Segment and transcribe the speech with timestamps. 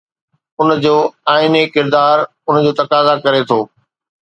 [0.61, 0.93] ان جو
[1.33, 2.17] آئيني ڪردار
[2.49, 3.59] ان جي تقاضا ڪري ٿو.